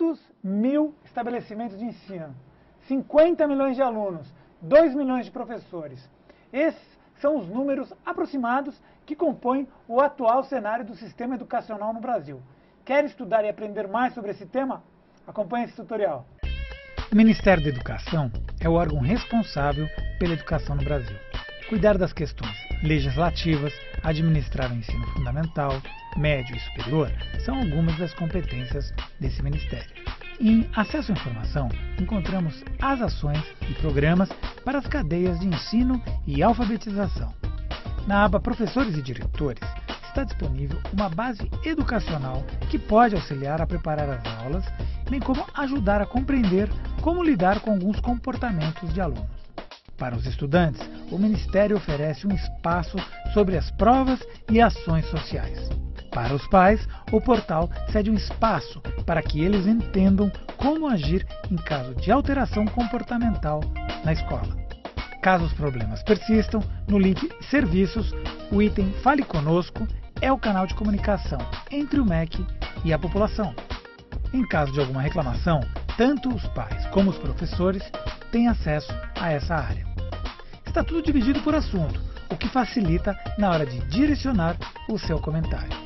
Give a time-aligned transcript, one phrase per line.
[0.00, 2.34] 500 mil estabelecimentos de ensino,
[2.88, 4.26] 50 milhões de alunos,
[4.62, 6.08] 2 milhões de professores.
[6.50, 6.80] Esses
[7.20, 8.74] são os números aproximados
[9.04, 12.40] que compõem o atual cenário do sistema educacional no Brasil.
[12.82, 14.82] Quer estudar e aprender mais sobre esse tema?
[15.26, 16.24] Acompanhe esse tutorial.
[17.12, 19.86] O Ministério da Educação é o órgão responsável
[20.18, 21.16] pela educação no Brasil.
[21.68, 23.72] Cuidar das questões legislativas,
[24.02, 25.72] administrar o ensino fundamental,
[26.16, 27.12] médio e superior
[27.44, 29.90] são algumas das competências desse ministério.
[30.40, 31.68] Em Acesso à Informação,
[32.00, 34.30] encontramos as ações e programas
[34.64, 37.32] para as cadeias de ensino e alfabetização.
[38.06, 39.62] Na aba Professores e Diretores,
[40.10, 44.64] está disponível uma base educacional que pode auxiliar a preparar as aulas,
[45.08, 46.68] bem como ajudar a compreender
[47.00, 49.40] como lidar com alguns comportamentos de alunos.
[49.96, 52.96] Para os estudantes, o Ministério oferece um espaço
[53.34, 54.20] sobre as provas
[54.50, 55.79] e ações sociais.
[56.10, 61.56] Para os pais, o portal cede um espaço para que eles entendam como agir em
[61.56, 63.60] caso de alteração comportamental
[64.04, 64.56] na escola.
[65.22, 68.12] Caso os problemas persistam, no link Serviços,
[68.50, 69.86] o item Fale Conosco
[70.20, 71.38] é o canal de comunicação
[71.70, 72.44] entre o MEC
[72.84, 73.54] e a população.
[74.32, 75.60] Em caso de alguma reclamação,
[75.96, 77.82] tanto os pais como os professores
[78.32, 79.86] têm acesso a essa área.
[80.66, 84.56] Está tudo dividido por assunto, o que facilita na hora de direcionar
[84.88, 85.79] o seu comentário.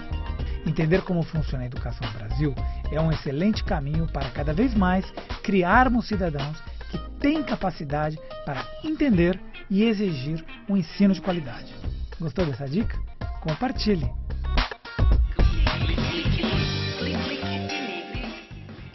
[0.67, 2.55] Entender como funciona a educação no Brasil
[2.91, 5.05] é um excelente caminho para cada vez mais
[5.43, 6.59] criarmos cidadãos
[6.91, 9.39] que têm capacidade para entender
[9.71, 11.75] e exigir um ensino de qualidade.
[12.19, 12.99] Gostou dessa dica?
[13.41, 14.11] Compartilhe!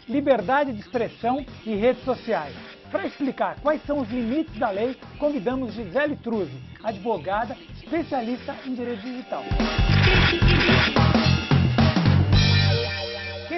[0.08, 2.54] Liberdade de expressão e redes sociais.
[2.90, 9.02] Para explicar quais são os limites da lei, convidamos Gisele Truzzi, advogada especialista em direito
[9.02, 9.44] digital.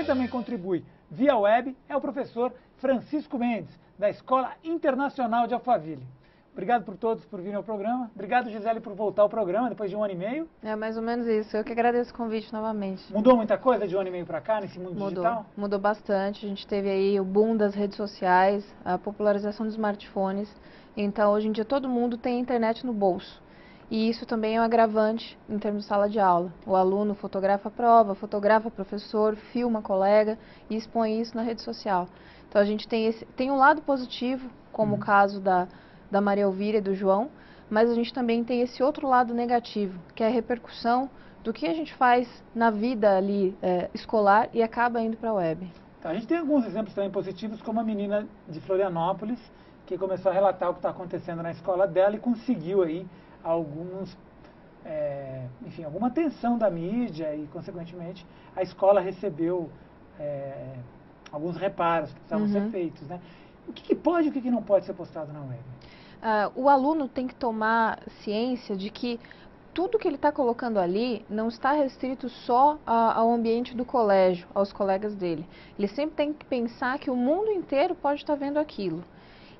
[0.03, 6.05] Quem também contribui via web é o professor Francisco Mendes, da Escola Internacional de Alphaville.
[6.53, 8.11] Obrigado por todos por virem ao programa.
[8.13, 10.49] Obrigado, Gisele, por voltar ao programa depois de um ano e meio.
[10.61, 11.57] É mais ou menos isso.
[11.57, 13.13] Eu que agradeço o convite novamente.
[13.13, 15.09] Mudou muita coisa de um ano e meio para cá nesse mundo Mudou.
[15.11, 15.47] digital?
[15.57, 16.45] Mudou bastante.
[16.45, 20.53] A gente teve aí o boom das redes sociais, a popularização dos smartphones.
[20.97, 23.41] Então, hoje em dia, todo mundo tem internet no bolso.
[23.93, 26.51] E isso também é um agravante em termos de sala de aula.
[26.65, 30.39] O aluno fotografa a prova, fotografa o professor, filma colega
[30.71, 32.09] e expõe isso na rede social.
[32.49, 34.99] Então, a gente tem, esse, tem um lado positivo, como Uhum.
[34.99, 35.69] o caso da
[36.11, 37.31] da Maria Elvira e do João,
[37.71, 41.09] mas a gente também tem esse outro lado negativo, que é a repercussão
[41.43, 45.35] do que a gente faz na vida ali é, escolar e acaba indo para a
[45.35, 45.71] web.
[45.99, 49.39] Então, a gente tem alguns exemplos também positivos, como a menina de Florianópolis,
[49.87, 53.07] que começou a relatar o que está acontecendo na escola dela e conseguiu aí
[53.45, 54.17] alguns,
[54.85, 58.25] é, enfim, alguma atenção da mídia e, consequentemente,
[58.57, 59.69] a escola recebeu
[60.19, 60.75] é,
[61.31, 62.53] alguns reparos que precisavam Uhum.
[62.53, 63.03] ser feitos.
[63.09, 63.21] Né?
[63.69, 65.59] O que, que pode e o que, que não pode ser postado na web?
[66.23, 69.19] Ah, o aluno tem que tomar ciência de que
[69.75, 74.47] tudo que ele está colocando ali não está restrito só a- ao ambiente do colégio,
[74.55, 75.47] aos colegas dele.
[75.79, 79.03] Ele sempre tem que pensar que o mundo inteiro pode estar vendo aquilo.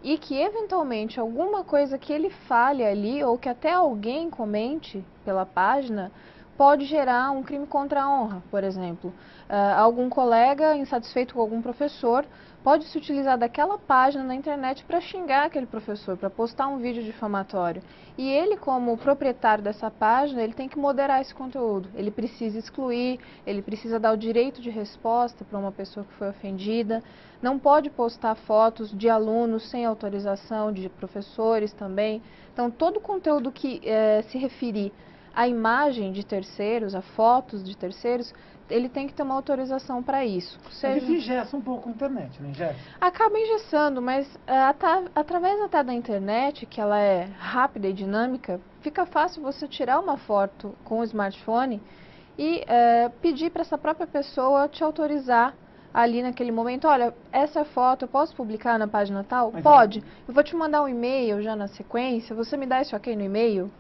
[0.03, 5.47] E que, eventualmente, alguma coisa que ele fale ali, ou que até alguém comente pela
[5.47, 6.11] página,
[6.57, 9.13] pode gerar um crime contra a honra, por exemplo.
[9.49, 12.25] Ah, algum colega insatisfeito com algum professor
[12.63, 17.03] pode se utilizar daquela página na internet para xingar aquele professor, para postar um vídeo
[17.03, 17.83] difamatório.
[18.17, 21.89] E ele, como proprietário dessa página, ele tem que moderar esse conteúdo.
[21.95, 26.29] Ele precisa excluir, ele precisa dar o direito de resposta para uma pessoa que foi
[26.29, 27.03] ofendida.
[27.41, 32.23] Não pode postar fotos de alunos sem autorização, de professores também.
[32.53, 34.93] Então, todo conteúdo que eh, se referir
[35.35, 38.33] à imagem de terceiros, a fotos de terceiros,
[38.71, 40.59] ele tem que ter uma autorização para isso.
[40.71, 42.75] Seja- isso ingessa um pouco a internet, não ingessa?
[43.01, 48.61] Acaba engessando, mas é, ata- através até da internet, que ela é rápida e dinâmica,
[48.81, 51.83] fica fácil você tirar uma foto com o smartphone
[52.39, 55.55] e é, pedir para essa própria pessoa te autorizar
[55.93, 59.51] ali naquele momento, olha, essa foto eu posso publicar na página tal?
[59.53, 60.03] Mas Pode.
[60.27, 63.23] Eu vou te mandar um e-mail já na sequência, você me dá isso aqui no
[63.23, 63.71] e-mail?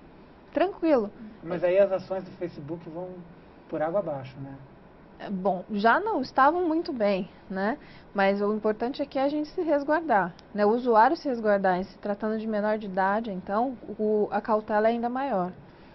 [0.52, 1.10] Tranquilo.
[1.42, 3.08] Mas aí as ações do Facebook vão
[3.68, 4.56] por água abaixo, né?
[5.18, 7.78] É, Bom, já não estavam muito bem, né?
[8.14, 10.64] Mas o importante aqui é a gente se resguardar, né?
[10.66, 14.88] O usuário se resguardar, e se tratando de menor de idade, então o- a cautela
[14.88, 15.52] é ainda maior.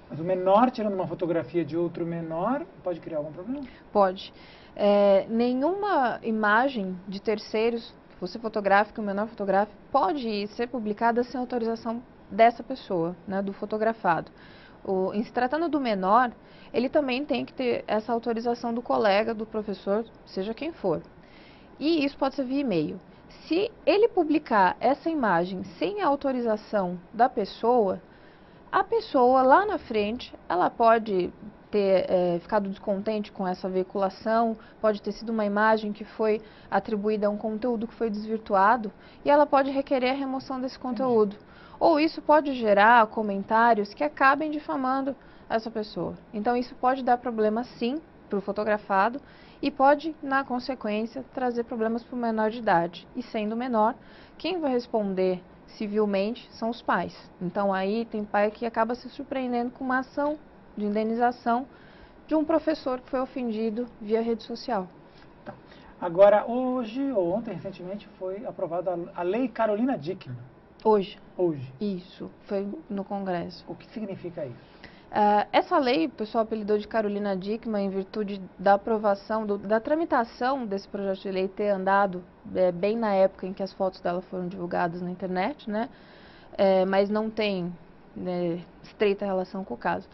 [0.09, 3.61] Mas o menor tirando uma fotografia de outro menor pode criar algum problema?
[3.91, 4.33] Pode.
[4.75, 11.23] É, nenhuma imagem de terceiros que você fotografe, que o menor fotografe, pode ser publicada
[11.23, 14.31] sem autorização dessa pessoa, né, do fotografado.
[14.83, 16.31] O, em se tratando do menor,
[16.73, 21.01] ele também tem que ter essa autorização do colega, do professor, seja quem for.
[21.79, 22.99] E isso pode ser via e-mail.
[23.45, 28.01] Se ele publicar essa imagem sem autorização da pessoa,
[28.71, 31.31] a pessoa lá na frente, ela pode
[31.71, 36.41] ter é, ficado descontente com essa veiculação, pode ter sido uma imagem que foi
[36.71, 38.91] atribuída a um conteúdo que foi desvirtuado
[39.23, 41.35] e ela pode requerer a remoção desse conteúdo.
[41.79, 45.15] Ou isso pode gerar comentários que acabem difamando
[45.49, 46.15] essa pessoa.
[46.33, 49.21] Então isso pode dar problema sim para o fotografado
[49.61, 53.07] e pode, na consequência, trazer problemas para o menor de idade.
[53.15, 53.95] E sendo menor,
[54.37, 57.15] quem vai responder civilmente são os pais.
[57.41, 60.37] Então aí tem pai que acaba se surpreendendo com uma ação
[60.75, 61.67] de indenização
[62.27, 64.87] de um professor que foi ofendido via rede social.
[65.45, 65.53] Tá.
[65.99, 70.37] Agora, hoje ou ontem, recentemente, foi aprovada a Lei Carolina Dickman.
[70.83, 71.17] Hoje.
[71.37, 71.73] Hoje.
[71.79, 73.63] Isso, foi no Congresso.
[73.67, 74.67] O que significa isso?
[75.07, 79.79] Uh, essa lei, o pessoal apelidou de Carolina Dickman em virtude da aprovação, do, da
[79.79, 84.01] tramitação desse projeto de lei ter andado é, bem na época em que as fotos
[84.01, 85.89] dela foram divulgadas na internet, né?
[86.57, 87.73] É, mas não tem
[88.15, 90.07] né, estreita relação com o caso.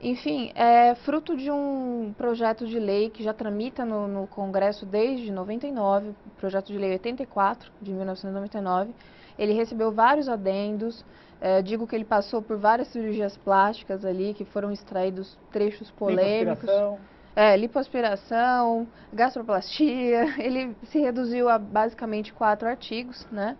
[0.00, 5.32] Enfim, é fruto de um projeto de lei que já tramita no, no Congresso desde
[5.32, 8.94] 99, projeto de lei 84 de 1999.
[9.36, 11.04] Ele recebeu vários adendos,
[11.40, 16.62] é, digo que ele passou por várias cirurgias plásticas ali, que foram extraídos trechos polêmicos.
[16.62, 16.98] Lipoaspiração.
[17.34, 20.34] É, lipoaspiração, gastroplastia.
[20.42, 23.56] Ele se reduziu a basicamente quatro artigos, né?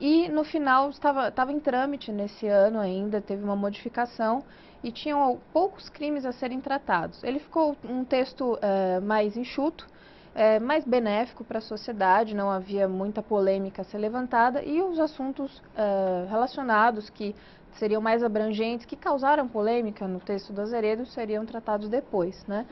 [0.00, 4.42] E no final estava, estava em trâmite nesse ano ainda, teve uma modificação
[4.82, 7.22] e tinham poucos crimes a serem tratados.
[7.22, 9.86] Ele ficou um texto é, mais enxuto,
[10.34, 14.98] é, mais benéfico para a sociedade, não havia muita polêmica a ser levantada e os
[14.98, 17.34] assuntos é, relacionados que
[17.78, 22.66] seriam mais abrangentes, que causaram polêmica no texto do Azeredo, seriam tratados depois, né?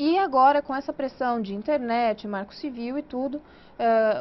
[0.00, 3.42] E agora, com essa pressão de internet, marco civil e tudo, uh,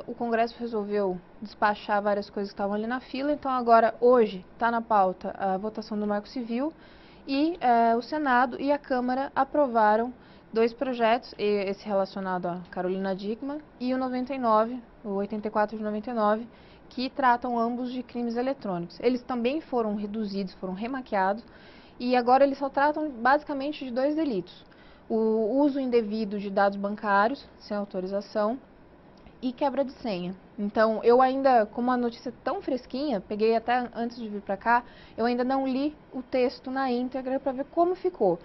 [0.07, 3.31] o Congresso resolveu despachar várias coisas que estavam ali na fila.
[3.31, 6.73] Então, agora, hoje, está na pauta a votação do marco civil
[7.27, 10.11] e uh, o Senado e a Câmara aprovaram
[10.51, 16.47] dois projetos, esse relacionado a Carolina Dickman e o 99, o 84 de 99,
[16.89, 18.99] que tratam ambos de crimes eletrônicos.
[18.99, 21.43] Eles também foram reduzidos, foram remaqueados,
[21.99, 24.65] e agora eles só tratam basicamente de dois delitos
[25.09, 28.59] o uso indevido de dados bancários sem autorização
[29.41, 30.35] e quebra de senha.
[30.57, 34.57] Então, eu ainda, como a notícia é tão fresquinha, peguei até antes de vir para
[34.57, 34.83] cá,
[35.15, 38.39] eu ainda não li o texto na íntegra para ver como ficou.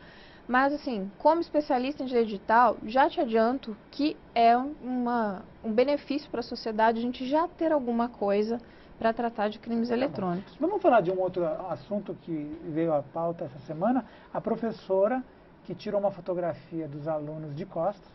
[0.47, 6.31] Mas, assim, como especialista em direito digital, já te adianto que é uma, um benefício
[6.31, 8.61] para a sociedade a gente já ter alguma coisa
[8.99, 10.55] para tratar de crimes tá eletrônicos.
[10.61, 14.05] Vamos falar de um outro assunto que veio à pauta essa semana.
[14.33, 15.25] A professora
[15.65, 18.11] que tirou uma fotografia dos alunos de costas,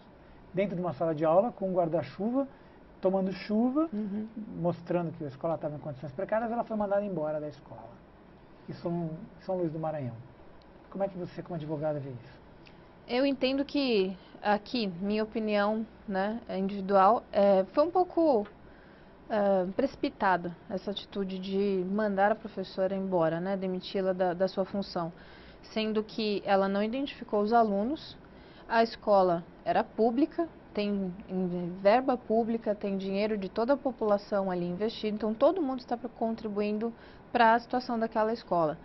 [0.53, 2.47] dentro de uma sala de aula, com um guarda-chuva,
[2.99, 4.27] tomando chuva, uhum.
[4.59, 7.89] mostrando que a escola estava em condições precárias, ela foi mandada embora da escola.
[8.67, 9.09] Isso em
[9.41, 10.15] São Luís do Maranhão.
[10.89, 12.37] Como é que você, como advogada, vê isso?
[13.07, 18.45] Eu entendo que aqui, minha opinião né, individual, é, foi um pouco
[19.29, 25.13] é, precipitada essa atitude de mandar a professora embora, né, demiti-la da, da sua função
[25.73, 28.17] sendo que ela não identificou os alunos,
[28.67, 31.11] a escola era pública, tem
[31.81, 36.93] verba pública, tem dinheiro de toda a população ali investido, então todo mundo está contribuindo
[37.31, 38.77] para a situação daquela escola.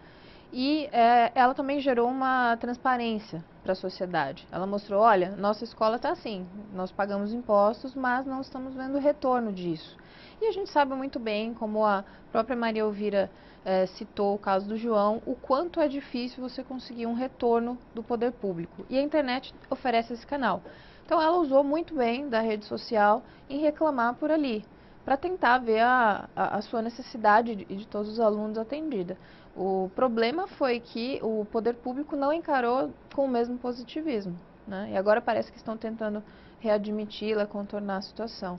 [0.53, 4.47] E é, ela também gerou uma transparência para a sociedade.
[4.53, 9.53] Ela mostrou, olha, nossa escola está assim, nós pagamos impostos, mas não estamos vendo retorno
[9.53, 9.97] disso.
[10.41, 13.31] E a gente sabe muito bem, como a própria Maria Elvira
[13.64, 18.02] é, citou o caso do João, o quanto é difícil você conseguir um retorno do
[18.02, 18.85] poder público.
[18.90, 20.62] E a internet oferece esse canal.
[21.04, 24.64] Então ela usou muito bem da rede social em reclamar por ali,
[25.04, 29.16] para tentar ver a, a, a, sua necessidade de, de todos os alunos atendida.
[29.54, 34.38] O problema foi que o poder público não encarou com o mesmo positivismo.
[34.66, 34.90] Né?
[34.92, 36.23] E agora parece que estão tentando
[36.61, 38.59] readmiti-la, contornar a situação.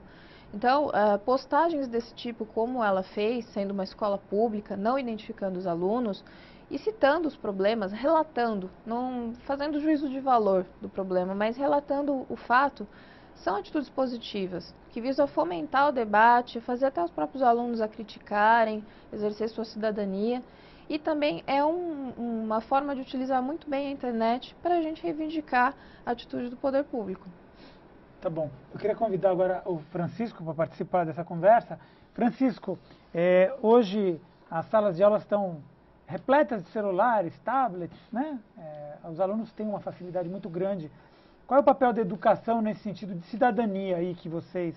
[0.54, 5.66] Então, uh, postagens desse tipo, como ela fez, sendo uma escola pública, não identificando os
[5.66, 6.24] alunos
[6.70, 12.36] e citando os problemas, relatando, não fazendo juízo de valor do problema, mas relatando o
[12.36, 12.88] fato,
[13.36, 18.86] são atitudes positivas, que visam fomentar o debate, fazer até os próprios alunos a criticarem,
[19.12, 20.44] exercer sua cidadania.
[20.88, 25.02] E também é um, uma forma de utilizar muito bem a internet para a gente
[25.02, 25.74] reivindicar
[26.06, 27.28] a atitude do poder público.
[28.24, 28.50] Tá bom.
[28.74, 31.78] Eu queria convidar agora o Francisco para participar dessa conversa.
[32.14, 32.80] Francisco,
[33.14, 34.18] é, hoje
[34.50, 35.62] as salas de aula estão
[36.08, 38.40] repletas de celulares, tablets, né?
[38.58, 40.90] É, os alunos têm uma facilidade muito grande.
[41.46, 44.74] Qual é o papel da educação nesse sentido de cidadania aí que vocês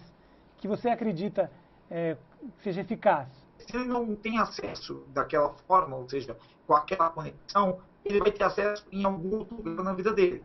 [0.56, 1.48] que você acredita
[1.88, 2.16] é,
[2.64, 3.28] seja eficaz?
[3.58, 6.36] Se ele não tem acesso daquela forma, ou seja,
[6.66, 10.42] com aquela conexão, ele vai ter acesso em algum outro lugar na vida dele.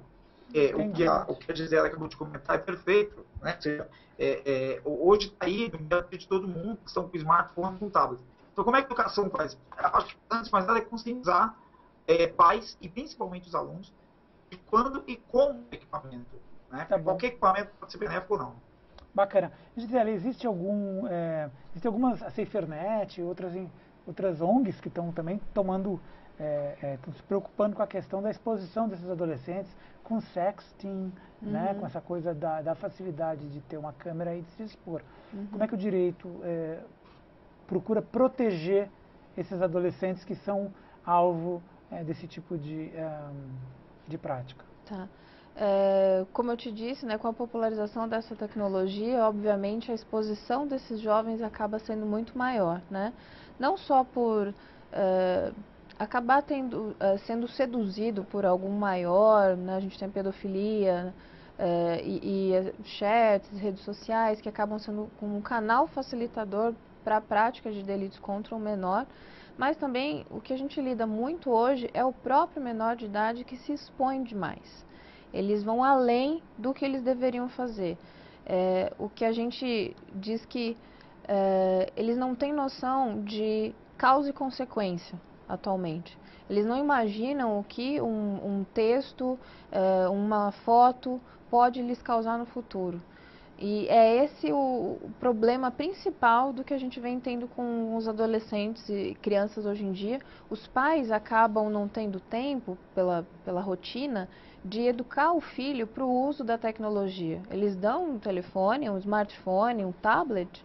[0.54, 3.26] É, o, que a, o que a Gisela acabou de comentar é perfeito.
[3.42, 3.58] Né?
[4.20, 8.22] É, é, hoje está aí no de todo mundo que estão com smartphone com tablet.
[8.52, 9.58] Então, como é que a educação faz?
[9.72, 11.56] Acho que, antes de mais nada, é conscientizar
[12.08, 13.94] é, pais e principalmente os alunos
[14.50, 16.36] de quando e como o equipamento.
[16.70, 16.86] Né?
[16.86, 18.56] Tá Qualquer equipamento pode ser benéfico ou não.
[19.14, 19.52] Bacana.
[19.76, 23.54] Gisele, existe algum, é, existe algumas, a SaferNet, outras,
[24.06, 26.00] outras ONGs que estão também tomando,
[26.40, 31.52] é, é, se preocupando com a questão da exposição desses adolescentes com sexting, né, uhum.
[31.52, 35.02] né, com essa coisa da, da, facilidade de ter uma câmera e de se expor.
[35.34, 35.48] Uhum.
[35.52, 36.80] Como é que o direito é,
[37.68, 38.90] procura proteger
[39.38, 40.74] esses adolescentes que são
[41.06, 43.20] alvo é, desse tipo de, é,
[44.08, 44.66] de prática?
[44.86, 45.08] Tá.
[45.56, 51.00] É, como eu te disse, né, com a popularização dessa tecnologia, obviamente a exposição desses
[51.02, 53.14] jovens acaba sendo muito maior, né?
[53.60, 54.54] Não só por
[54.94, 55.52] é,
[56.00, 59.76] acabar tendo, é, sendo seduzido por algum maior, né?
[59.76, 61.14] a gente tem pedofilia
[62.04, 67.84] e, e, chats, redes sociais que acabam sendo um canal facilitador para a prática de
[67.84, 69.06] delitos contra o menor,
[69.58, 73.44] mas também o que a gente lida muito hoje é o próprio menor de idade
[73.44, 74.86] que se expõe demais.
[75.34, 77.98] Eles vão além do que eles deveriam fazer.
[78.46, 80.78] É, o que a gente diz que
[81.28, 86.18] é, eles não têm noção de causa e consequência atualmente.
[86.50, 89.40] Eles não imaginam o que um, um texto,
[89.72, 93.02] é, uma foto pode lhes causar no futuro.
[93.64, 98.90] E é esse o, problema principal do que a gente vem tendo com os adolescentes
[98.90, 100.20] e crianças hoje em dia.
[100.50, 104.28] Os pais acabam não tendo tempo, pela, pela rotina,
[104.66, 107.40] de educar o filho para o uso da tecnologia.
[107.52, 110.64] Eles dão um telefone, um smartphone, um tablet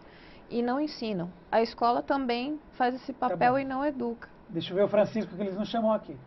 [0.49, 1.29] e não ensinam.
[1.51, 4.27] A escola também faz esse papel tá e não educa.
[4.49, 6.17] Deixa eu ver o Francisco que eles não chamam aqui.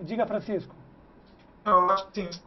[0.00, 0.76] Diga, Francisco.
[1.64, 2.40] Eu acho que sim,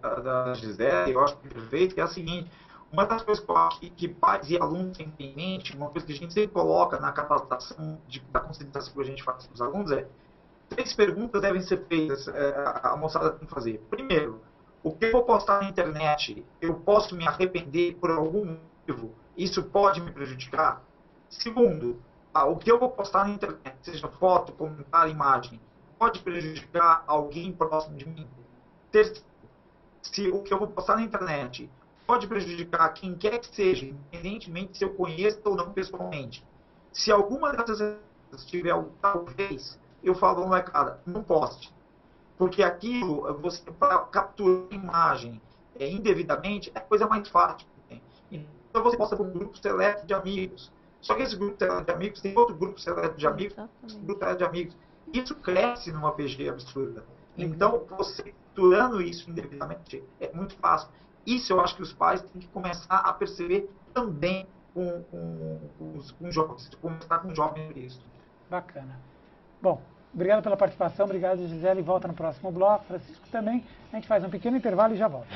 [0.00, 2.50] da, da Gisele, eu acho perfeito, que é a seguinte,
[2.92, 3.44] uma das coisas
[3.80, 7.00] que que pais e alunos têm em mente, uma coisa que a gente sempre coloca
[7.00, 10.06] na capacitação de, da conscientização que a gente faz com os alunos é,
[10.68, 13.78] três perguntas devem ser feitas, é, a moçada tem que fazer.
[13.88, 14.42] Primeiro,
[14.82, 19.14] o que eu vou postar na internet, eu posso me arrepender por algum motivo?
[19.36, 20.82] Isso pode me prejudicar?
[21.30, 22.02] Segundo,
[22.34, 25.60] ah, o que eu vou postar na internet, seja foto, comentário, imagem,
[26.02, 28.26] pode prejudicar alguém próximo de mim.
[28.90, 29.24] Terceiro,
[30.02, 31.70] se o que eu vou postar na internet
[32.04, 36.44] pode prejudicar quem quer que seja, independentemente se eu conheço ou não pessoalmente.
[36.92, 38.00] Se alguma dessas
[38.46, 41.72] tiver talvez, eu falo, não é cara, não poste.
[42.36, 45.40] Porque aquilo, você para capturar a imagem
[45.78, 48.02] é, indevidamente, é a coisa mais fácil tem.
[48.70, 50.72] Então você posta para um grupo seleto de amigos.
[51.00, 53.54] Só que esse grupo de amigos tem outro grupo seleto de amigos,
[54.02, 54.76] grupo seleto de amigos
[55.12, 57.04] isso cresce numa PG absurda.
[57.36, 60.88] Então, você capturando isso indevidamente é muito fácil.
[61.26, 65.98] Isso eu acho que os pais têm que começar a perceber também com, com, com
[65.98, 68.00] os com jovens, começar com jovens isso.
[68.50, 68.98] Bacana.
[69.60, 69.80] Bom,
[70.12, 72.84] obrigado pela participação, obrigado Gisele, volta no próximo bloco.
[72.86, 75.28] Francisco também, a gente faz um pequeno intervalo e já volta.